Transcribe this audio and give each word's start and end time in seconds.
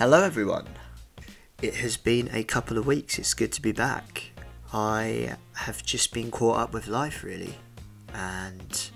Hello, 0.00 0.24
everyone. 0.24 0.66
It 1.60 1.74
has 1.74 1.98
been 1.98 2.30
a 2.32 2.42
couple 2.42 2.78
of 2.78 2.86
weeks. 2.86 3.18
It's 3.18 3.34
good 3.34 3.52
to 3.52 3.60
be 3.60 3.72
back. 3.72 4.30
I 4.72 5.36
have 5.52 5.84
just 5.84 6.14
been 6.14 6.30
caught 6.30 6.56
up 6.56 6.72
with 6.72 6.86
life, 6.86 7.22
really, 7.22 7.54
and 8.14 8.90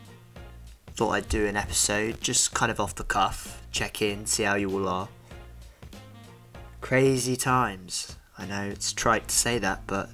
thought 0.94 1.10
I'd 1.10 1.28
do 1.28 1.44
an 1.44 1.58
episode 1.58 2.22
just 2.22 2.54
kind 2.54 2.72
of 2.72 2.80
off 2.80 2.94
the 2.94 3.04
cuff, 3.04 3.60
check 3.70 4.00
in, 4.00 4.24
see 4.24 4.44
how 4.44 4.54
you 4.54 4.70
all 4.70 4.88
are. 4.88 5.08
Crazy 6.80 7.36
times. 7.36 8.16
I 8.38 8.46
know 8.46 8.62
it's 8.62 8.94
trite 8.94 9.28
to 9.28 9.34
say 9.34 9.58
that, 9.58 9.82
but 9.86 10.08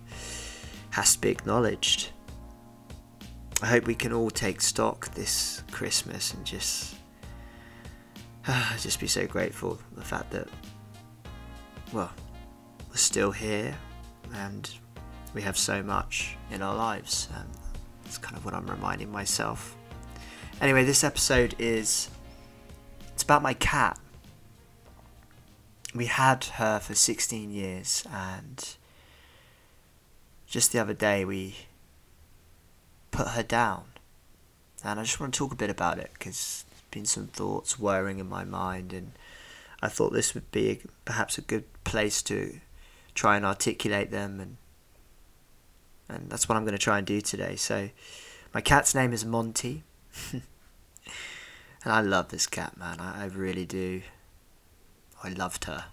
has 0.91 1.15
to 1.15 1.21
be 1.21 1.29
acknowledged. 1.29 2.11
I 3.63 3.67
hope 3.67 3.87
we 3.87 3.95
can 3.95 4.13
all 4.13 4.31
take 4.31 4.61
stock 4.61 5.15
this 5.15 5.63
Christmas 5.71 6.35
and 6.35 6.45
just 6.45 6.97
just 8.81 8.99
be 8.99 9.07
so 9.07 9.29
grateful 9.29 9.77
for 9.77 9.95
the 9.95 10.05
fact 10.05 10.33
that 10.33 10.49
well 11.93 12.11
we're 12.89 12.97
still 12.97 13.33
here 13.33 13.77
and 14.35 14.71
we 15.35 15.43
have 15.43 15.57
so 15.57 15.83
much 15.83 16.37
in 16.51 16.63
our 16.63 16.75
lives 16.75 17.29
and 17.37 17.49
that's 18.05 18.19
kind 18.19 18.37
of 18.37 18.45
what 18.45 18.55
I'm 18.55 18.67
reminding 18.67 19.11
myself 19.11 19.77
anyway 20.61 20.85
this 20.85 21.05
episode 21.05 21.55
is 21.59 22.11
it's 23.13 23.23
about 23.23 23.43
my 23.43 23.55
cat 23.55 23.99
we 25.95 26.07
had 26.07 26.45
her 26.45 26.79
for 26.79 26.95
16 26.95 27.51
years 27.51 28.05
and 28.13 28.77
just 30.47 30.73
the 30.73 30.79
other 30.81 30.95
day 30.95 31.25
we 31.25 31.55
put 33.11 33.29
her 33.29 33.43
down. 33.43 33.85
And 34.83 34.99
I 34.99 35.05
just 35.05 35.21
want 35.21 35.33
to 35.33 35.39
talk 35.39 35.53
a 35.53 35.57
bit 35.57 35.71
about 35.71 35.99
it 35.99 36.11
because 36.15 36.65
there's 36.69 36.83
been 36.91 37.05
some 37.05 37.29
thoughts 37.29 37.79
whirring 37.79 38.19
in 38.19 38.29
my 38.29 38.45
mind, 38.45 38.93
and 38.93 39.13
I 39.83 39.89
thought 39.89 40.13
this 40.13 40.35
would 40.35 40.51
be 40.51 40.71
a, 40.71 40.79
perhaps 41.05 41.39
a 41.39 41.43
good 41.43 41.65
place 41.85 42.23
to 42.23 42.61
try 43.15 43.37
and 43.37 43.45
articulate 43.45 44.11
them, 44.11 44.41
and 44.41 44.57
and 46.09 46.31
that's 46.31 46.49
what 46.49 46.57
I'm 46.57 46.65
going 46.65 46.77
to 46.77 46.79
try 46.79 46.99
and 46.99 47.07
do 47.07 47.21
today. 47.21 47.57
So, 47.57 47.91
my 48.53 48.61
cat's 48.61 48.95
name 48.95 49.13
is 49.13 49.25
Monty, 49.25 49.85
and 50.33 50.43
I 51.85 52.01
love 52.01 52.29
this 52.29 52.47
cat, 52.47 52.77
man. 52.77 53.01
I, 53.01 53.25
I 53.25 53.27
really 53.27 53.67
do. 53.67 54.03
I 55.23 55.29
loved 55.31 55.65
her. 55.65 55.87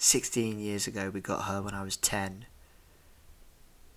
16 0.00 0.58
years 0.58 0.86
ago, 0.86 1.10
we 1.10 1.20
got 1.20 1.44
her 1.44 1.60
when 1.62 1.74
I 1.74 1.82
was 1.82 1.96
10 1.96 2.46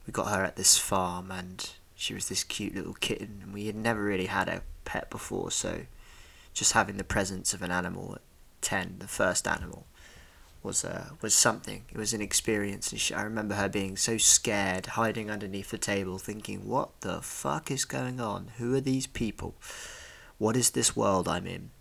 we 0.05 0.11
got 0.11 0.31
her 0.31 0.43
at 0.43 0.55
this 0.55 0.77
farm 0.77 1.31
and 1.31 1.71
she 1.95 2.13
was 2.13 2.29
this 2.29 2.43
cute 2.43 2.75
little 2.75 2.93
kitten 2.95 3.39
and 3.41 3.53
we 3.53 3.67
had 3.67 3.75
never 3.75 4.03
really 4.03 4.25
had 4.25 4.49
a 4.49 4.61
pet 4.85 5.09
before 5.09 5.51
so 5.51 5.81
just 6.53 6.73
having 6.73 6.97
the 6.97 7.03
presence 7.03 7.53
of 7.53 7.61
an 7.61 7.71
animal 7.71 8.15
at 8.15 8.21
10 8.61 8.97
the 8.99 9.07
first 9.07 9.47
animal 9.47 9.85
was 10.63 10.85
uh, 10.85 11.09
was 11.21 11.33
something. 11.33 11.85
It 11.91 11.97
was 11.97 12.13
an 12.13 12.21
experience. 12.21 12.91
And 12.91 13.01
she, 13.01 13.13
I 13.15 13.23
remember 13.23 13.55
her 13.55 13.67
being 13.67 13.97
so 13.97 14.17
scared 14.17 14.85
hiding 14.85 15.31
underneath 15.31 15.71
the 15.71 15.79
table 15.79 16.19
thinking 16.19 16.67
what 16.67 17.01
the 17.01 17.21
fuck 17.21 17.71
is 17.71 17.83
going 17.83 18.19
on? 18.19 18.51
Who 18.57 18.75
are 18.75 18.81
these 18.81 19.07
people? 19.07 19.55
What 20.37 20.55
is 20.55 20.71
this 20.71 20.95
world 20.95 21.27
I'm 21.27 21.47
in? 21.47 21.71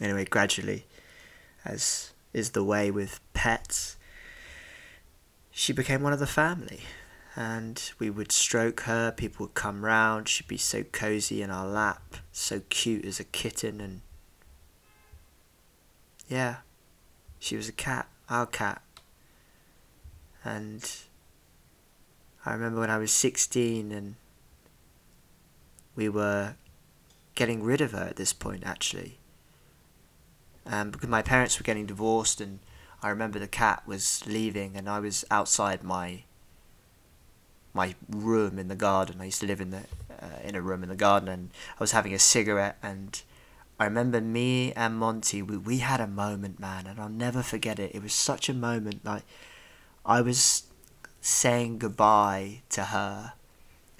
Anyway 0.00 0.24
gradually 0.24 0.86
as 1.64 2.12
is 2.32 2.50
the 2.50 2.62
way 2.62 2.90
with 2.90 3.20
pets 3.32 3.96
she 5.58 5.72
became 5.72 6.02
one 6.02 6.12
of 6.12 6.20
the 6.20 6.26
family. 6.26 6.82
And 7.34 7.82
we 7.98 8.10
would 8.10 8.30
stroke 8.30 8.82
her, 8.82 9.10
people 9.10 9.46
would 9.46 9.54
come 9.54 9.84
round, 9.84 10.28
she'd 10.28 10.46
be 10.46 10.56
so 10.56 10.84
cozy 10.84 11.42
in 11.42 11.50
our 11.50 11.66
lap, 11.66 12.16
so 12.30 12.62
cute 12.68 13.04
as 13.04 13.18
a 13.18 13.24
kitten, 13.24 13.80
and 13.80 14.02
yeah, 16.28 16.56
she 17.38 17.56
was 17.56 17.68
a 17.68 17.72
cat, 17.72 18.08
our 18.28 18.46
cat. 18.46 18.82
And 20.44 20.90
I 22.46 22.52
remember 22.52 22.80
when 22.80 22.90
I 22.90 22.98
was 22.98 23.12
16 23.12 23.92
and 23.92 24.14
we 25.96 26.08
were 26.08 26.54
getting 27.34 27.62
rid 27.62 27.80
of 27.80 27.92
her 27.92 28.04
at 28.04 28.16
this 28.16 28.32
point 28.32 28.62
actually. 28.64 29.18
Um, 30.66 30.90
because 30.90 31.08
my 31.08 31.22
parents 31.22 31.58
were 31.58 31.64
getting 31.64 31.86
divorced 31.86 32.40
and 32.40 32.60
I 33.02 33.10
remember 33.10 33.38
the 33.38 33.48
cat 33.48 33.82
was 33.86 34.22
leaving, 34.26 34.76
and 34.76 34.88
I 34.88 34.98
was 34.98 35.24
outside 35.30 35.82
my 35.82 36.24
my 37.72 37.94
room 38.08 38.58
in 38.58 38.68
the 38.68 38.74
garden. 38.74 39.20
I 39.20 39.26
used 39.26 39.40
to 39.40 39.46
live 39.46 39.60
in 39.60 39.70
the 39.70 39.84
uh, 40.20 40.40
in 40.42 40.56
a 40.56 40.62
room 40.62 40.82
in 40.82 40.88
the 40.88 40.96
garden, 40.96 41.28
and 41.28 41.50
I 41.78 41.82
was 41.82 41.92
having 41.92 42.12
a 42.12 42.18
cigarette. 42.18 42.76
And 42.82 43.22
I 43.78 43.84
remember 43.84 44.20
me 44.20 44.72
and 44.72 44.96
Monty. 44.98 45.42
We 45.42 45.56
we 45.56 45.78
had 45.78 46.00
a 46.00 46.06
moment, 46.06 46.58
man, 46.58 46.86
and 46.86 47.00
I'll 47.00 47.08
never 47.08 47.42
forget 47.42 47.78
it. 47.78 47.94
It 47.94 48.02
was 48.02 48.12
such 48.12 48.48
a 48.48 48.54
moment. 48.54 49.04
Like 49.04 49.24
I 50.04 50.20
was 50.20 50.64
saying 51.20 51.78
goodbye 51.78 52.62
to 52.70 52.84
her, 52.84 53.34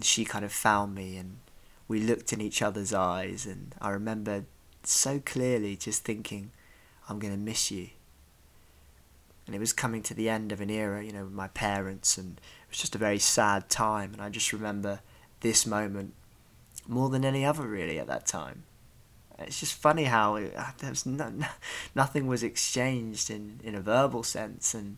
she 0.00 0.24
kind 0.24 0.44
of 0.44 0.52
found 0.52 0.94
me, 0.94 1.16
and 1.16 1.38
we 1.86 2.00
looked 2.00 2.32
in 2.32 2.40
each 2.40 2.62
other's 2.62 2.92
eyes, 2.92 3.46
and 3.46 3.74
I 3.80 3.90
remember 3.90 4.44
so 4.82 5.20
clearly 5.24 5.76
just 5.76 6.04
thinking, 6.04 6.50
"I'm 7.08 7.18
gonna 7.18 7.36
miss 7.36 7.70
you." 7.70 7.90
and 9.48 9.54
it 9.54 9.60
was 9.60 9.72
coming 9.72 10.02
to 10.02 10.12
the 10.12 10.28
end 10.28 10.52
of 10.52 10.60
an 10.60 10.68
era, 10.68 11.02
you 11.02 11.10
know, 11.10 11.24
with 11.24 11.32
my 11.32 11.48
parents, 11.48 12.18
and 12.18 12.32
it 12.36 12.68
was 12.68 12.76
just 12.76 12.94
a 12.94 12.98
very 12.98 13.18
sad 13.18 13.70
time. 13.70 14.12
And 14.12 14.20
I 14.20 14.28
just 14.28 14.52
remember 14.52 15.00
this 15.40 15.64
moment 15.64 16.12
more 16.86 17.08
than 17.08 17.24
any 17.24 17.46
other, 17.46 17.66
really, 17.66 17.98
at 17.98 18.06
that 18.08 18.26
time. 18.26 18.64
It's 19.38 19.60
just 19.60 19.74
funny 19.74 20.04
how 20.04 20.36
it, 20.36 20.52
uh, 20.56 20.72
there 20.78 20.90
was 20.90 21.06
no, 21.06 21.28
no, 21.28 21.46
nothing 21.94 22.26
was 22.26 22.42
exchanged 22.42 23.30
in, 23.30 23.60
in 23.62 23.74
a 23.74 23.80
verbal 23.80 24.22
sense, 24.22 24.74
and 24.74 24.96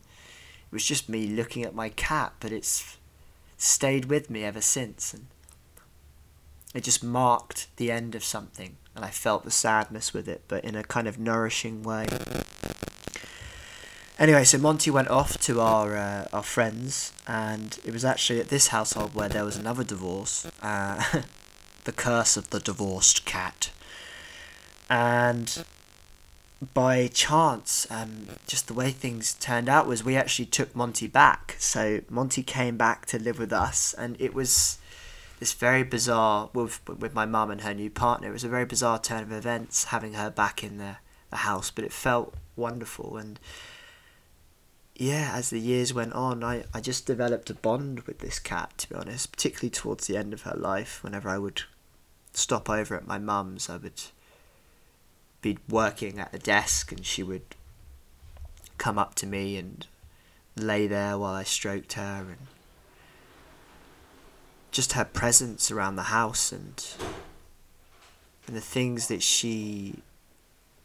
it 0.71 0.73
was 0.73 0.85
just 0.85 1.09
me 1.09 1.27
looking 1.27 1.63
at 1.63 1.75
my 1.75 1.89
cat, 1.89 2.33
but 2.39 2.51
it's 2.51 2.97
stayed 3.57 4.05
with 4.05 4.29
me 4.29 4.43
ever 4.43 4.61
since, 4.61 5.13
and 5.13 5.27
it 6.73 6.83
just 6.83 7.03
marked 7.03 7.67
the 7.77 7.91
end 7.91 8.15
of 8.15 8.23
something, 8.23 8.77
and 8.95 9.05
I 9.05 9.09
felt 9.09 9.43
the 9.43 9.51
sadness 9.51 10.13
with 10.13 10.27
it, 10.27 10.43
but 10.47 10.63
in 10.63 10.75
a 10.75 10.83
kind 10.83 11.07
of 11.07 11.19
nourishing 11.19 11.83
way. 11.83 12.07
Anyway, 14.21 14.43
so 14.43 14.57
Monty 14.59 14.91
went 14.91 15.07
off 15.07 15.39
to 15.39 15.59
our 15.61 15.97
uh, 15.97 16.27
our 16.31 16.43
friends, 16.43 17.11
and 17.27 17.79
it 17.83 17.91
was 17.91 18.05
actually 18.05 18.39
at 18.39 18.49
this 18.49 18.67
household 18.67 19.15
where 19.15 19.27
there 19.27 19.43
was 19.43 19.57
another 19.57 19.83
divorce, 19.83 20.45
uh, 20.61 21.03
the 21.85 21.91
curse 21.91 22.37
of 22.37 22.51
the 22.51 22.59
divorced 22.59 23.25
cat, 23.25 23.71
and 24.91 25.63
by 26.73 27.07
chance, 27.07 27.87
um, 27.89 28.27
just 28.45 28.67
the 28.67 28.73
way 28.73 28.91
things 28.91 29.33
turned 29.35 29.69
out 29.69 29.87
was 29.87 30.03
we 30.03 30.17
actually 30.17 30.47
took 30.47 30.75
Monty 30.75 31.07
back. 31.07 31.55
So 31.59 32.01
Monty 32.09 32.43
came 32.43 32.75
back 32.75 33.05
to 33.07 33.17
live 33.17 33.39
with 33.39 33.53
us, 33.53 33.95
and 33.97 34.17
it 34.19 34.33
was 34.33 34.79
this 35.39 35.53
very 35.53 35.83
bizarre 35.83 36.49
with 36.53 36.81
with 36.87 37.13
my 37.13 37.25
mum 37.25 37.49
and 37.51 37.61
her 37.61 37.73
new 37.73 37.89
partner. 37.89 38.27
It 38.27 38.33
was 38.33 38.43
a 38.43 38.49
very 38.49 38.65
bizarre 38.65 38.99
turn 38.99 39.23
of 39.23 39.31
events 39.31 39.85
having 39.85 40.13
her 40.15 40.29
back 40.29 40.61
in 40.61 40.77
the 40.77 40.97
the 41.29 41.37
house, 41.37 41.71
but 41.71 41.85
it 41.85 41.93
felt 41.93 42.33
wonderful 42.57 43.15
and 43.15 43.39
yeah, 44.93 45.31
as 45.33 45.49
the 45.49 45.59
years 45.59 45.93
went 45.93 46.13
on, 46.13 46.43
I, 46.43 46.65
I 46.73 46.81
just 46.81 47.07
developed 47.07 47.49
a 47.49 47.55
bond 47.55 48.01
with 48.01 48.19
this 48.19 48.37
cat, 48.39 48.73
to 48.79 48.89
be 48.89 48.95
honest, 48.95 49.31
particularly 49.31 49.71
towards 49.71 50.05
the 50.05 50.17
end 50.17 50.33
of 50.33 50.41
her 50.43 50.55
life. 50.55 51.01
Whenever 51.01 51.29
I 51.29 51.37
would 51.37 51.63
stop 52.33 52.69
over 52.69 52.95
at 52.95 53.07
my 53.07 53.17
mum's, 53.17 53.69
I 53.69 53.77
would 53.77 54.01
be 55.41 55.57
working 55.67 56.19
at 56.19 56.31
the 56.31 56.39
desk 56.39 56.91
and 56.91 57.05
she 57.05 57.23
would 57.23 57.55
come 58.77 58.97
up 58.97 59.15
to 59.15 59.27
me 59.27 59.57
and 59.57 59.87
lay 60.55 60.87
there 60.87 61.17
while 61.17 61.33
I 61.33 61.43
stroked 61.43 61.93
her 61.93 62.25
and 62.27 62.47
just 64.71 64.93
her 64.93 65.05
presence 65.05 65.69
around 65.69 65.95
the 65.95 66.03
house 66.03 66.51
and 66.51 66.83
and 68.47 68.55
the 68.55 68.61
things 68.61 69.07
that 69.07 69.21
she 69.21 70.01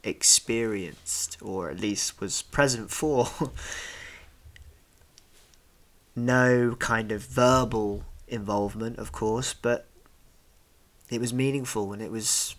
experienced 0.04 1.36
or 1.42 1.70
at 1.70 1.80
least 1.80 2.20
was 2.20 2.42
present 2.42 2.90
for 2.90 3.28
no 6.16 6.76
kind 6.78 7.12
of 7.12 7.22
verbal 7.22 8.04
involvement, 8.28 8.98
of 8.98 9.12
course, 9.12 9.54
but 9.54 9.86
it 11.10 11.20
was 11.20 11.32
meaningful 11.32 11.92
and 11.92 12.02
it 12.02 12.10
was 12.10 12.56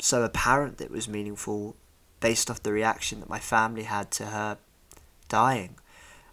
so 0.00 0.22
apparent 0.22 0.78
that 0.78 0.86
it 0.86 0.90
was 0.90 1.08
meaningful 1.08 1.76
based 2.20 2.50
off 2.50 2.62
the 2.62 2.72
reaction 2.72 3.20
that 3.20 3.28
my 3.28 3.38
family 3.38 3.84
had 3.84 4.10
to 4.12 4.26
her 4.26 4.58
dying. 5.28 5.76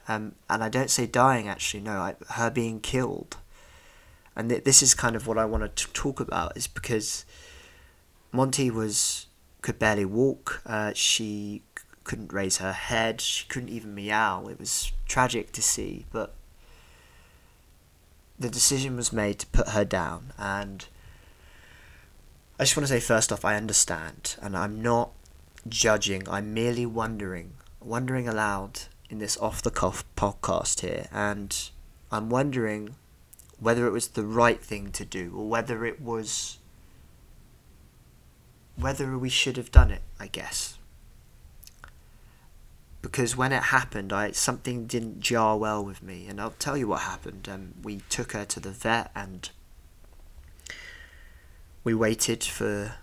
Um, 0.08 0.36
and 0.50 0.64
I 0.64 0.70
don't 0.70 0.90
say 0.90 1.06
dying 1.06 1.48
actually, 1.48 1.82
no, 1.82 2.00
I, 2.00 2.16
her 2.32 2.50
being 2.50 2.80
killed. 2.80 3.38
And 4.36 4.50
th- 4.50 4.64
this 4.64 4.82
is 4.82 4.94
kind 4.94 5.16
of 5.16 5.28
what 5.28 5.38
I 5.38 5.46
want 5.46 5.76
to 5.76 5.88
talk 5.94 6.20
about, 6.20 6.56
is 6.56 6.68
because 6.68 7.26
Monty 8.32 8.72
was 8.72 9.28
could 9.62 9.78
barely 9.78 10.06
walk. 10.06 10.62
Uh, 10.66 10.92
she 10.96 11.62
couldn't 12.04 12.34
raise 12.34 12.58
her 12.58 12.72
head. 12.72 13.22
She 13.22 13.46
couldn't 13.48 13.70
even 13.70 13.94
meow. 13.94 14.48
It 14.48 14.60
was 14.60 14.92
tragic 15.08 15.52
to 15.52 15.62
see, 15.62 16.06
but 16.12 16.34
the 18.40 18.50
decision 18.50 18.96
was 18.96 19.14
made 19.14 19.40
to 19.40 19.48
put 19.48 19.70
her 19.70 19.86
down 19.86 20.34
and 20.38 20.88
I 22.62 22.64
just 22.64 22.78
want 22.78 22.86
to 22.86 22.94
say 22.94 23.00
first 23.00 23.34
off 23.34 23.44
I 23.44 23.56
understand 23.56 24.36
and 24.40 24.56
I'm 24.56 24.84
not 24.84 25.14
judging. 25.68 26.30
I'm 26.30 26.54
merely 26.54 26.86
wondering, 26.86 27.54
wondering 27.80 28.28
aloud 28.28 28.82
in 29.10 29.18
this 29.18 29.36
off 29.38 29.64
the 29.64 29.72
cuff 29.72 30.06
podcast 30.16 30.82
here, 30.82 31.08
and 31.12 31.72
I'm 32.12 32.30
wondering 32.30 32.98
whether 33.60 33.88
it 33.88 33.92
was 33.92 34.10
the 34.10 34.28
right 34.28 34.62
thing 34.62 34.92
to 34.92 35.04
do 35.04 35.34
or 35.36 35.50
whether 35.50 35.84
it 35.86 36.00
was 36.00 36.60
whether 38.76 39.18
we 39.18 39.30
should 39.30 39.58
have 39.58 39.72
done 39.72 39.90
it, 39.90 40.04
I 40.20 40.28
guess. 40.28 40.78
Because 43.02 43.36
when 43.36 43.52
it 43.52 43.64
happened, 43.64 44.14
I 44.14 44.34
something 44.34 44.86
didn't 44.86 45.20
jar 45.20 45.58
well 45.58 45.84
with 45.84 46.04
me, 46.04 46.28
and 46.28 46.40
I'll 46.40 46.54
tell 46.60 46.78
you 46.78 46.90
what 46.90 47.02
happened. 47.02 47.50
Um, 47.52 47.74
we 47.82 48.02
took 48.10 48.34
her 48.34 48.46
to 48.46 48.60
the 48.60 48.70
vet, 48.70 49.10
and 49.16 49.50
we 51.84 51.94
waited 51.94 52.44
for 52.44 52.96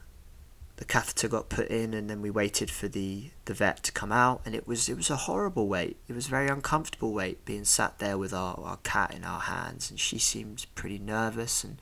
the 0.76 0.84
catheter 0.84 1.26
got 1.26 1.48
put 1.48 1.68
in, 1.68 1.92
and 1.92 2.08
then 2.08 2.22
we 2.22 2.30
waited 2.30 2.70
for 2.70 2.86
the, 2.86 3.30
the 3.46 3.54
vet 3.54 3.82
to 3.82 3.90
come 3.90 4.12
out, 4.12 4.40
and 4.44 4.54
it 4.54 4.66
was 4.66 4.88
it 4.88 4.96
was 4.96 5.10
a 5.10 5.16
horrible 5.16 5.66
wait. 5.66 5.96
It 6.06 6.14
was 6.14 6.28
a 6.28 6.30
very 6.30 6.48
uncomfortable 6.48 7.12
wait, 7.12 7.44
being 7.44 7.64
sat 7.64 7.98
there 7.98 8.16
with 8.16 8.32
our, 8.32 8.54
our 8.60 8.76
cat 8.78 9.12
in 9.12 9.24
our 9.24 9.40
hands, 9.40 9.90
and 9.90 9.98
she 9.98 10.18
seemed 10.18 10.66
pretty 10.76 10.98
nervous 10.98 11.64
and 11.64 11.78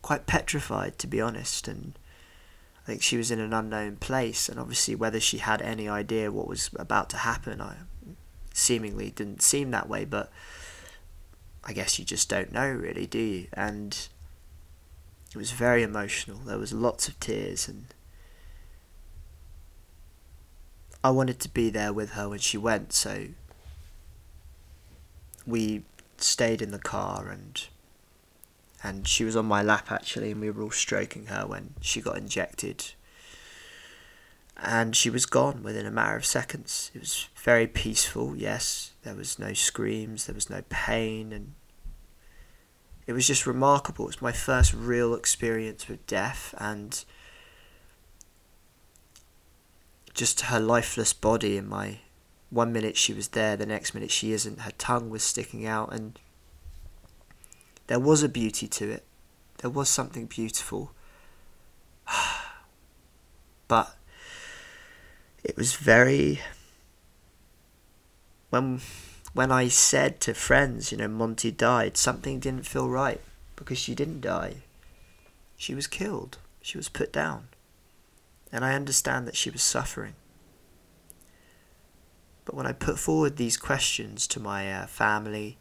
quite 0.00 0.26
petrified, 0.26 0.96
to 0.98 1.08
be 1.08 1.20
honest, 1.20 1.66
and 1.66 1.98
I 2.84 2.86
think 2.86 3.02
she 3.02 3.16
was 3.16 3.32
in 3.32 3.40
an 3.40 3.52
unknown 3.52 3.96
place, 3.96 4.48
and 4.48 4.60
obviously 4.60 4.94
whether 4.94 5.18
she 5.18 5.38
had 5.38 5.60
any 5.60 5.88
idea 5.88 6.30
what 6.30 6.46
was 6.46 6.70
about 6.76 7.10
to 7.10 7.16
happen, 7.18 7.60
I 7.60 7.74
seemingly 8.54 9.10
didn't 9.10 9.42
seem 9.42 9.72
that 9.72 9.88
way, 9.88 10.04
but 10.04 10.30
I 11.64 11.72
guess 11.72 11.98
you 11.98 12.04
just 12.04 12.28
don't 12.28 12.52
know, 12.52 12.70
really, 12.70 13.06
do 13.06 13.18
you? 13.18 13.46
And 13.52 14.08
it 15.30 15.36
was 15.36 15.52
very 15.52 15.82
emotional. 15.82 16.38
There 16.38 16.58
was 16.58 16.72
lots 16.72 17.08
of 17.08 17.18
tears, 17.20 17.68
and 17.68 17.86
I 21.02 21.10
wanted 21.10 21.38
to 21.40 21.48
be 21.48 21.70
there 21.70 21.92
with 21.92 22.10
her 22.10 22.28
when 22.28 22.40
she 22.40 22.58
went, 22.58 22.92
so 22.92 23.28
we 25.46 25.82
stayed 26.18 26.60
in 26.60 26.70
the 26.70 26.78
car 26.78 27.28
and 27.28 27.66
and 28.82 29.06
she 29.06 29.24
was 29.24 29.36
on 29.36 29.46
my 29.46 29.62
lap 29.62 29.92
actually, 29.92 30.30
and 30.30 30.40
we 30.40 30.50
were 30.50 30.62
all 30.62 30.70
stroking 30.70 31.26
her 31.26 31.46
when 31.46 31.74
she 31.80 32.00
got 32.00 32.16
injected. 32.16 32.92
And 34.56 34.96
she 34.96 35.10
was 35.10 35.26
gone 35.26 35.62
within 35.62 35.86
a 35.86 35.90
matter 35.90 36.16
of 36.16 36.24
seconds. 36.24 36.90
It 36.94 37.00
was 37.00 37.28
very 37.36 37.66
peaceful, 37.66 38.36
yes. 38.36 38.92
There 39.02 39.14
was 39.14 39.38
no 39.38 39.52
screams, 39.52 40.26
there 40.26 40.34
was 40.34 40.50
no 40.50 40.62
pain, 40.70 41.32
and 41.32 41.54
it 43.10 43.12
was 43.12 43.26
just 43.26 43.44
remarkable. 43.44 44.04
It 44.04 44.14
was 44.14 44.22
my 44.22 44.30
first 44.30 44.72
real 44.72 45.14
experience 45.14 45.88
with 45.88 46.06
death, 46.06 46.54
and 46.58 47.04
just 50.14 50.42
her 50.42 50.60
lifeless 50.60 51.12
body 51.12 51.56
in 51.56 51.68
my 51.68 51.98
one 52.50 52.72
minute 52.72 52.96
she 52.96 53.12
was 53.12 53.26
there, 53.30 53.56
the 53.56 53.66
next 53.66 53.94
minute 53.94 54.12
she 54.12 54.30
isn't. 54.30 54.60
Her 54.60 54.70
tongue 54.78 55.10
was 55.10 55.24
sticking 55.24 55.66
out, 55.66 55.92
and 55.92 56.20
there 57.88 57.98
was 57.98 58.22
a 58.22 58.28
beauty 58.28 58.68
to 58.68 58.92
it. 58.92 59.04
There 59.58 59.70
was 59.70 59.88
something 59.88 60.26
beautiful. 60.26 60.92
but 63.66 63.96
it 65.42 65.56
was 65.56 65.74
very 65.74 66.42
when 68.50 68.80
when 69.32 69.52
I 69.52 69.68
said 69.68 70.20
to 70.22 70.34
friends, 70.34 70.90
you 70.90 70.98
know, 70.98 71.08
Monty 71.08 71.50
died, 71.50 71.96
something 71.96 72.40
didn't 72.40 72.66
feel 72.66 72.88
right 72.88 73.20
because 73.56 73.78
she 73.78 73.94
didn't 73.94 74.20
die. 74.20 74.56
She 75.56 75.74
was 75.74 75.86
killed. 75.86 76.38
She 76.62 76.76
was 76.78 76.88
put 76.88 77.12
down. 77.12 77.48
And 78.52 78.64
I 78.64 78.74
understand 78.74 79.28
that 79.28 79.36
she 79.36 79.50
was 79.50 79.62
suffering. 79.62 80.14
But 82.44 82.54
when 82.54 82.66
I 82.66 82.72
put 82.72 82.98
forward 82.98 83.36
these 83.36 83.56
questions 83.56 84.26
to 84.28 84.40
my 84.40 84.72
uh, 84.72 84.86
family, 84.86 85.58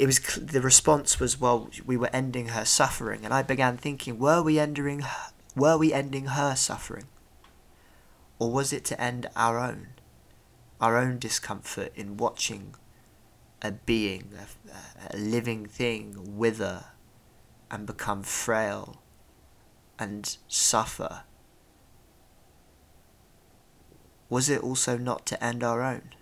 it 0.00 0.06
was 0.06 0.18
the 0.36 0.62
response 0.62 1.20
was 1.20 1.38
well 1.38 1.68
we 1.84 1.94
were 1.94 2.08
ending 2.10 2.48
her 2.48 2.64
suffering 2.64 3.22
and 3.22 3.34
i 3.34 3.42
began 3.42 3.76
thinking 3.76 4.18
were 4.18 4.42
we 4.42 4.58
ending 4.58 5.00
her, 5.00 5.26
were 5.54 5.76
we 5.76 5.92
ending 5.92 6.24
her 6.24 6.56
suffering 6.56 7.04
or 8.40 8.50
was 8.50 8.72
it 8.72 8.84
to 8.86 9.00
end 9.00 9.28
our 9.36 9.60
own 9.60 9.88
our 10.80 10.96
own 10.96 11.18
discomfort 11.18 11.92
in 11.94 12.16
watching 12.16 12.74
a 13.60 13.70
being 13.70 14.32
a, 14.34 15.14
a 15.14 15.18
living 15.18 15.66
thing 15.66 16.38
wither 16.38 16.86
and 17.70 17.86
become 17.86 18.22
frail 18.22 19.02
and 19.98 20.38
suffer? 20.48 21.24
Was 24.30 24.48
it 24.48 24.62
also 24.62 24.96
not 24.96 25.26
to 25.26 25.44
end 25.44 25.62
our 25.62 25.82
own? 25.82 26.14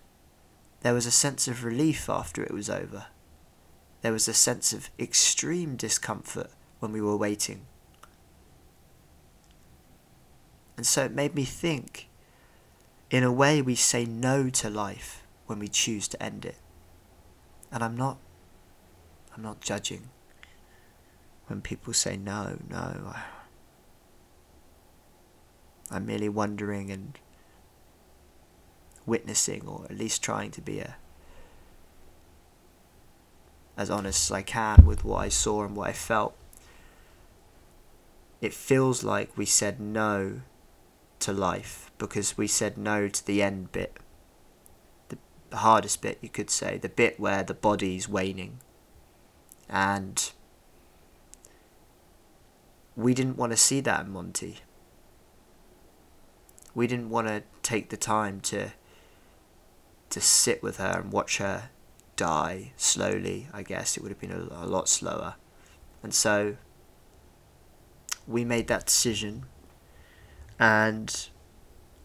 There 0.81 0.93
was 0.93 1.05
a 1.05 1.11
sense 1.11 1.47
of 1.47 1.63
relief 1.63 2.09
after 2.09 2.43
it 2.43 2.53
was 2.53 2.69
over. 2.69 3.05
There 4.01 4.11
was 4.11 4.27
a 4.27 4.33
sense 4.33 4.73
of 4.73 4.89
extreme 4.99 5.77
discomfort 5.77 6.51
when 6.79 6.91
we 6.91 7.01
were 7.01 7.17
waiting. 7.17 7.65
And 10.75 10.85
so 10.85 11.05
it 11.05 11.13
made 11.13 11.33
me 11.35 11.45
think 11.45 12.08
in 13.09 13.23
a 13.23 13.31
way, 13.31 13.61
we 13.61 13.75
say 13.75 14.05
no 14.05 14.49
to 14.49 14.69
life 14.69 15.23
when 15.47 15.59
we 15.59 15.67
choose 15.67 16.07
to 16.09 16.21
end 16.21 16.45
it. 16.45 16.57
And 17.71 17.83
I'm 17.83 17.97
not, 17.97 18.17
I'm 19.35 19.43
not 19.43 19.61
judging 19.61 20.09
when 21.47 21.61
people 21.61 21.93
say 21.93 22.17
no, 22.17 22.59
no. 22.69 23.15
I'm 25.91 26.05
merely 26.05 26.29
wondering 26.29 26.91
and 26.91 27.17
witnessing, 29.07 29.67
or 29.67 29.85
at 29.89 29.97
least 29.97 30.21
trying 30.21 30.51
to 30.51 30.61
be 30.61 30.79
a 30.79 30.97
as 33.75 33.89
honest 33.89 34.29
as 34.29 34.35
I 34.35 34.41
can 34.41 34.85
with 34.85 35.05
what 35.05 35.19
I 35.19 35.29
saw 35.29 35.63
and 35.63 35.73
what 35.73 35.87
I 35.89 35.93
felt. 35.93 36.35
It 38.41 38.53
feels 38.53 39.03
like 39.03 39.37
we 39.37 39.45
said 39.45 39.79
no 39.79 40.41
to 41.19 41.33
life 41.33 41.91
because 41.97 42.37
we 42.37 42.47
said 42.47 42.77
no 42.77 43.07
to 43.07 43.25
the 43.25 43.41
end 43.41 43.71
bit. 43.71 43.97
The, 45.09 45.17
hardest 45.57 46.01
bit, 46.01 46.19
you 46.21 46.29
could 46.29 46.49
say, 46.49 46.77
the 46.77 46.89
bit 46.89 47.19
where 47.19 47.43
the 47.43 47.53
body's 47.53 48.07
waning. 48.07 48.59
And 49.69 50.31
we 52.95 53.13
didn't 53.13 53.37
want 53.37 53.51
to 53.51 53.57
see 53.57 53.81
that 53.81 54.05
in 54.05 54.11
Monty. 54.11 54.59
We 56.75 56.87
didn't 56.87 57.09
want 57.09 57.27
to 57.27 57.43
take 57.63 57.89
the 57.89 57.97
time 57.97 58.41
to 58.41 58.71
to 60.09 60.19
sit 60.19 60.63
with 60.63 60.77
her 60.77 61.01
and 61.01 61.11
watch 61.11 61.37
her 61.37 61.69
die 62.15 62.73
slowly, 62.75 63.47
I 63.53 63.63
guess 63.63 63.95
it 63.95 64.03
would 64.03 64.09
have 64.09 64.19
been 64.19 64.31
a, 64.31 64.65
a 64.65 64.65
lot 64.65 64.89
slower. 64.89 65.35
And 66.03 66.13
so 66.13 66.57
we 68.27 68.43
made 68.43 68.67
that 68.67 68.87
decision, 68.87 69.45
and 70.59 71.29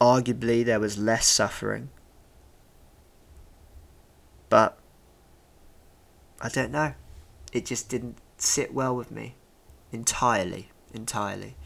arguably 0.01 0.65
there 0.65 0.81
was 0.81 0.97
less 0.97 1.27
suffering. 1.27 1.91
But 4.49 4.79
I 6.41 6.49
don't 6.49 6.71
know. 6.71 6.95
It 7.53 7.67
just 7.67 7.89
didn't 7.89 8.19
sit 8.37 8.73
well 8.73 8.95
with 8.95 9.11
me 9.11 9.35
entirely. 9.93 10.71
Entirely. 10.93 11.57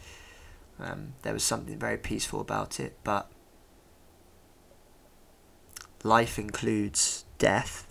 Um, 0.79 1.13
there 1.21 1.33
was 1.33 1.43
something 1.43 1.77
very 1.77 1.97
peaceful 1.97 2.41
about 2.41 2.79
it, 2.79 2.97
but 3.03 3.29
life 6.03 6.39
includes 6.39 7.25
death 7.37 7.89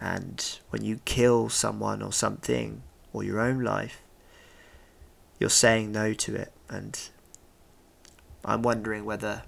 and 0.00 0.58
when 0.70 0.84
you 0.84 1.00
kill 1.04 1.48
someone 1.48 2.02
or 2.02 2.12
something, 2.12 2.82
or 3.12 3.24
your 3.24 3.40
own 3.40 3.62
life, 3.62 4.02
you're 5.38 5.50
saying 5.50 5.92
no 5.92 6.12
to 6.12 6.34
it. 6.34 6.52
And 6.68 6.98
I'm 8.46 8.62
wondering 8.62 9.04
whether 9.04 9.42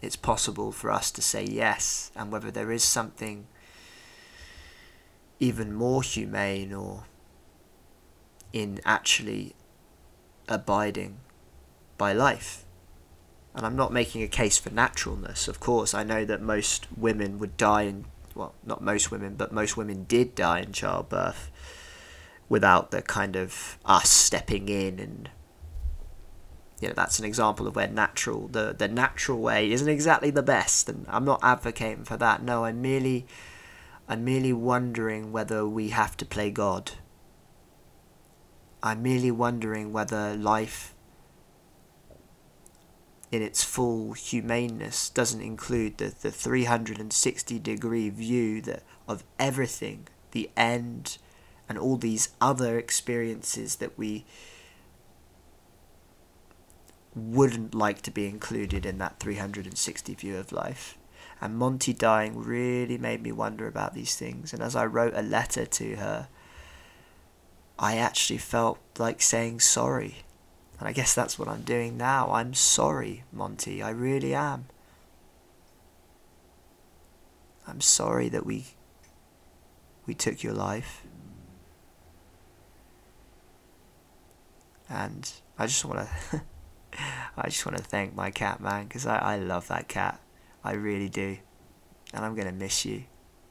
it's 0.00 0.16
possible 0.16 0.72
for 0.72 0.90
us 0.90 1.10
to 1.12 1.22
say 1.22 1.44
yes, 1.44 2.10
and 2.16 2.32
whether 2.32 2.50
there 2.50 2.72
is 2.72 2.82
something 2.82 3.46
even 5.38 5.72
more 5.72 6.02
humane 6.02 6.72
or 6.72 7.04
in 8.52 8.80
actually 8.84 9.54
abiding 10.48 11.18
by 11.96 12.12
life. 12.12 12.64
And 13.54 13.66
I'm 13.66 13.76
not 13.76 13.92
making 13.92 14.22
a 14.22 14.28
case 14.28 14.56
for 14.56 14.70
naturalness, 14.70 15.46
of 15.46 15.60
course. 15.60 15.94
I 15.94 16.02
know 16.02 16.24
that 16.24 16.40
most 16.40 16.86
women 16.96 17.38
would 17.38 17.56
die 17.56 17.82
in 17.82 18.06
well, 18.34 18.54
not 18.64 18.80
most 18.80 19.10
women, 19.10 19.34
but 19.34 19.52
most 19.52 19.76
women 19.76 20.04
did 20.04 20.34
die 20.34 20.60
in 20.60 20.72
childbirth 20.72 21.50
without 22.48 22.90
the 22.92 23.02
kind 23.02 23.36
of 23.36 23.78
us 23.84 24.08
stepping 24.08 24.68
in 24.68 25.00
and 25.00 25.28
you 26.80 26.88
know 26.88 26.94
that's 26.94 27.18
an 27.18 27.24
example 27.24 27.66
of 27.66 27.76
where 27.76 27.88
natural 27.88 28.48
the 28.48 28.74
the 28.76 28.88
natural 28.88 29.40
way 29.40 29.70
isn't 29.72 29.88
exactly 29.88 30.30
the 30.30 30.42
best 30.42 30.88
and 30.88 31.06
I'm 31.08 31.24
not 31.24 31.40
advocating 31.42 32.04
for 32.04 32.16
that. 32.16 32.42
No 32.42 32.64
I'm 32.64 32.80
merely 32.80 33.26
I'm 34.08 34.24
merely 34.24 34.52
wondering 34.52 35.32
whether 35.32 35.66
we 35.66 35.90
have 35.90 36.16
to 36.18 36.24
play 36.24 36.50
God. 36.50 36.92
I'm 38.82 39.02
merely 39.02 39.30
wondering 39.30 39.92
whether 39.92 40.34
life 40.34 40.94
in 43.30 43.42
its 43.42 43.62
full 43.62 44.12
humaneness 44.12 45.10
doesn't 45.10 45.42
include 45.42 45.98
the, 45.98 46.14
the 46.22 46.30
360 46.30 47.58
degree 47.58 48.08
view 48.08 48.62
that 48.62 48.82
of 49.06 49.24
everything, 49.38 50.08
the 50.30 50.50
end, 50.56 51.18
and 51.68 51.76
all 51.76 51.96
these 51.96 52.30
other 52.40 52.78
experiences 52.78 53.76
that 53.76 53.98
we 53.98 54.24
wouldn't 57.18 57.74
like 57.74 58.02
to 58.02 58.10
be 58.10 58.26
included 58.26 58.86
in 58.86 58.98
that 58.98 59.20
360 59.20 60.14
view 60.14 60.36
of 60.36 60.52
life. 60.52 60.98
And 61.40 61.56
Monty 61.56 61.92
dying 61.92 62.36
really 62.36 62.98
made 62.98 63.22
me 63.22 63.32
wonder 63.32 63.66
about 63.66 63.94
these 63.94 64.16
things. 64.16 64.52
And 64.52 64.62
as 64.62 64.74
I 64.74 64.86
wrote 64.86 65.14
a 65.14 65.22
letter 65.22 65.66
to 65.66 65.96
her, 65.96 66.28
I 67.78 67.96
actually 67.96 68.38
felt 68.38 68.78
like 68.98 69.22
saying 69.22 69.60
sorry. 69.60 70.24
And 70.78 70.88
I 70.88 70.92
guess 70.92 71.14
that's 71.14 71.38
what 71.38 71.48
I'm 71.48 71.62
doing 71.62 71.96
now. 71.96 72.32
I'm 72.32 72.54
sorry, 72.54 73.24
Monty. 73.32 73.82
I 73.82 73.90
really 73.90 74.34
am. 74.34 74.66
I'm 77.66 77.80
sorry 77.80 78.28
that 78.30 78.46
we 78.46 78.66
we 80.06 80.14
took 80.14 80.42
your 80.42 80.54
life. 80.54 81.02
And 84.88 85.30
I 85.58 85.66
just 85.66 85.84
want 85.84 86.08
to 86.30 86.42
I 86.92 87.48
just 87.48 87.64
want 87.64 87.78
to 87.78 87.84
thank 87.84 88.14
my 88.14 88.30
cat, 88.30 88.60
man, 88.60 88.86
because 88.86 89.06
I, 89.06 89.18
I 89.18 89.36
love 89.38 89.68
that 89.68 89.88
cat. 89.88 90.20
I 90.64 90.72
really 90.72 91.08
do. 91.08 91.38
And 92.12 92.24
I'm 92.24 92.34
going 92.34 92.46
to 92.46 92.52
miss 92.52 92.84
you. 92.84 93.04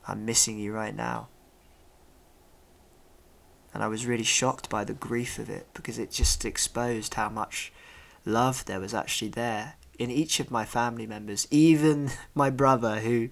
I'm 0.07 0.25
missing 0.25 0.57
you 0.57 0.73
right 0.73 0.95
now. 0.95 1.29
And 3.73 3.83
I 3.83 3.87
was 3.87 4.05
really 4.05 4.23
shocked 4.23 4.69
by 4.69 4.83
the 4.83 4.93
grief 4.93 5.37
of 5.37 5.49
it 5.49 5.67
because 5.73 5.99
it 5.99 6.11
just 6.11 6.45
exposed 6.45 7.13
how 7.13 7.29
much 7.29 7.71
love 8.25 8.65
there 8.65 8.79
was 8.79 8.93
actually 8.93 9.29
there 9.29 9.75
in 9.99 10.11
each 10.11 10.39
of 10.39 10.51
my 10.51 10.65
family 10.65 11.07
members, 11.07 11.47
even 11.51 12.11
my 12.35 12.49
brother, 12.49 12.99
who 12.99 13.29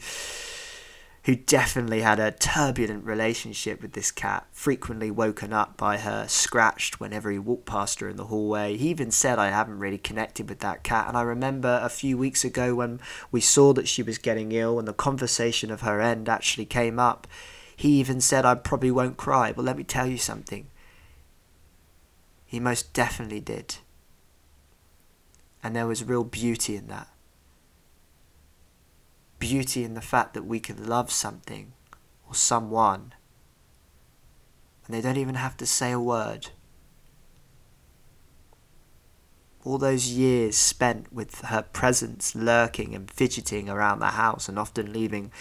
who 1.25 1.35
definitely 1.35 2.01
had 2.01 2.19
a 2.19 2.31
turbulent 2.31 3.03
relationship 3.03 3.81
with 3.81 3.93
this 3.93 4.11
cat, 4.11 4.45
frequently 4.51 5.09
woken 5.09 5.51
up 5.51 5.75
by 5.75 5.97
her, 5.97 6.27
scratched 6.27 6.99
whenever 6.99 7.31
he 7.31 7.39
walked 7.39 7.65
past 7.65 7.99
her 7.99 8.07
in 8.07 8.15
the 8.15 8.25
hallway. 8.25 8.77
He 8.77 8.89
even 8.89 9.09
said, 9.09 9.39
I 9.39 9.49
haven't 9.49 9.79
really 9.79 9.97
connected 9.97 10.47
with 10.47 10.59
that 10.59 10.83
cat. 10.83 11.07
And 11.07 11.17
I 11.17 11.23
remember 11.23 11.79
a 11.81 11.89
few 11.89 12.15
weeks 12.15 12.45
ago 12.45 12.75
when 12.75 12.99
we 13.31 13.41
saw 13.41 13.73
that 13.73 13.87
she 13.87 14.03
was 14.03 14.19
getting 14.19 14.51
ill 14.51 14.77
and 14.77 14.87
the 14.87 14.93
conversation 14.93 15.71
of 15.71 15.81
her 15.81 15.99
end 15.99 16.29
actually 16.29 16.65
came 16.65 16.99
up, 16.99 17.25
he 17.75 17.99
even 17.99 18.21
said, 18.21 18.45
I 18.45 18.53
probably 18.53 18.91
won't 18.91 19.17
cry. 19.17 19.51
But 19.51 19.65
let 19.65 19.77
me 19.77 19.83
tell 19.83 20.05
you 20.05 20.19
something. 20.19 20.67
He 22.45 22.59
most 22.59 22.93
definitely 22.93 23.39
did. 23.39 23.77
And 25.63 25.75
there 25.75 25.87
was 25.87 26.03
real 26.03 26.23
beauty 26.23 26.75
in 26.75 26.85
that 26.89 27.07
beauty 29.39 29.83
in 29.83 29.93
the 29.93 30.01
fact 30.01 30.33
that 30.33 30.45
we 30.45 30.59
can 30.59 30.87
love 30.87 31.11
something 31.11 31.73
or 32.27 32.35
someone 32.35 33.13
and 34.85 34.95
they 34.95 35.01
don't 35.01 35.17
even 35.17 35.35
have 35.35 35.57
to 35.57 35.65
say 35.65 35.91
a 35.91 35.99
word. 35.99 36.49
All 39.63 39.77
those 39.79 40.09
years 40.09 40.55
spent 40.55 41.11
with 41.11 41.41
her 41.41 41.63
presence 41.63 42.35
lurking 42.35 42.93
and 42.93 43.09
fidgeting 43.09 43.67
around 43.67 43.99
the 43.99 44.07
house 44.07 44.47
and 44.47 44.59
often 44.59 44.93
leaving 44.93 45.31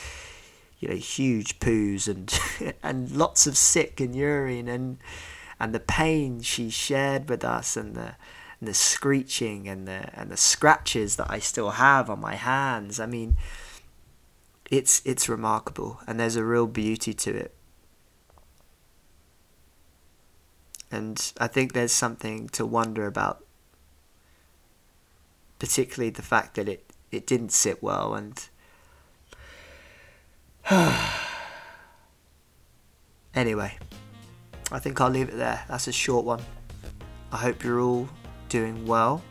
you 0.80 0.88
know 0.88 0.96
huge 0.96 1.58
poos 1.60 2.08
and 2.08 2.74
and 2.82 3.10
lots 3.10 3.46
of 3.46 3.56
sick 3.56 4.00
and 4.00 4.16
urine 4.16 4.66
and 4.66 4.98
and 5.60 5.74
the 5.74 5.80
pain 5.80 6.40
she 6.40 6.68
shared 6.70 7.28
with 7.28 7.44
us 7.44 7.76
and 7.76 7.94
the 7.94 8.16
and 8.60 8.68
the 8.68 8.74
screeching 8.74 9.68
and 9.68 9.86
the 9.86 10.08
and 10.14 10.30
the 10.30 10.38
scratches 10.38 11.16
that 11.16 11.30
I 11.30 11.38
still 11.38 11.72
have 11.72 12.08
on 12.08 12.20
my 12.20 12.34
hands. 12.34 12.98
I 12.98 13.04
mean, 13.04 13.36
it's 14.78 15.00
it's 15.04 15.28
remarkable 15.28 16.00
and 16.06 16.18
there's 16.18 16.34
a 16.34 16.44
real 16.44 16.66
beauty 16.66 17.14
to 17.14 17.32
it. 17.34 17.54
And 20.90 21.32
I 21.38 21.46
think 21.46 21.72
there's 21.72 21.92
something 21.92 22.48
to 22.50 22.66
wonder 22.66 23.06
about 23.06 23.44
particularly 25.60 26.10
the 26.10 26.22
fact 26.22 26.56
that 26.56 26.68
it 26.68 26.84
it 27.12 27.24
didn't 27.26 27.52
sit 27.52 27.82
well 27.82 28.14
and 28.14 28.48
anyway 33.34 33.78
I 34.72 34.78
think 34.80 35.00
I'll 35.00 35.10
leave 35.10 35.28
it 35.28 35.36
there. 35.36 35.62
That's 35.68 35.86
a 35.86 35.92
short 35.92 36.24
one. 36.24 36.42
I 37.30 37.36
hope 37.36 37.62
you're 37.62 37.80
all 37.80 38.08
doing 38.48 38.86
well. 38.86 39.22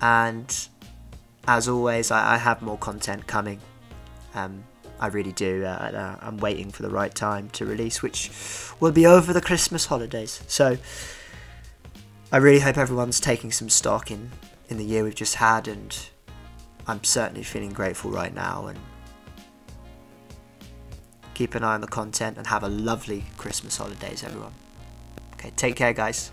And 0.00 0.68
as 1.48 1.66
always 1.68 2.12
I, 2.12 2.34
I 2.34 2.36
have 2.36 2.62
more 2.62 2.78
content 2.78 3.26
coming 3.26 3.58
um, 4.34 4.64
I 5.00 5.08
really 5.08 5.32
do. 5.32 5.64
Uh, 5.64 5.68
uh, 5.68 6.16
I'm 6.20 6.36
waiting 6.36 6.70
for 6.70 6.82
the 6.82 6.90
right 6.90 7.14
time 7.14 7.50
to 7.50 7.66
release, 7.66 8.02
which 8.02 8.30
will 8.80 8.92
be 8.92 9.06
over 9.06 9.32
the 9.32 9.40
Christmas 9.40 9.86
holidays. 9.86 10.42
So 10.46 10.78
I 12.30 12.36
really 12.36 12.60
hope 12.60 12.78
everyone's 12.78 13.20
taking 13.20 13.50
some 13.50 13.68
stock 13.68 14.10
in, 14.10 14.30
in 14.68 14.78
the 14.78 14.84
year 14.84 15.04
we've 15.04 15.14
just 15.14 15.34
had, 15.36 15.66
and 15.66 15.96
I'm 16.86 17.02
certainly 17.02 17.42
feeling 17.42 17.72
grateful 17.72 18.10
right 18.10 18.32
now. 18.32 18.68
And 18.68 18.78
keep 21.34 21.54
an 21.54 21.64
eye 21.64 21.74
on 21.74 21.80
the 21.80 21.88
content 21.88 22.38
and 22.38 22.46
have 22.46 22.62
a 22.62 22.68
lovely 22.68 23.24
Christmas 23.36 23.76
holidays, 23.76 24.22
everyone. 24.22 24.54
Okay, 25.34 25.52
take 25.56 25.76
care, 25.76 25.92
guys. 25.92 26.30